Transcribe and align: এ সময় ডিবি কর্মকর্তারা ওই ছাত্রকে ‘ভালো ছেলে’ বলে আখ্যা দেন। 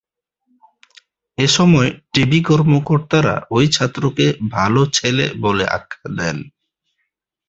এ 1.37 1.47
সময় 1.47 1.89
ডিবি 2.13 2.39
কর্মকর্তারা 2.43 3.35
ওই 3.51 3.65
ছাত্রকে 3.67 4.25
‘ভালো 4.55 4.81
ছেলে’ 4.93 5.25
বলে 5.43 5.65
আখ্যা 5.77 6.07
দেন। 6.17 6.37